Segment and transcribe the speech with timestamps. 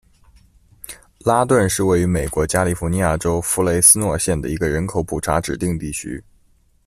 [1.19, 6.23] 拉顿是位于美国加利福尼亚州弗雷斯诺县的一个人口普查指定地区。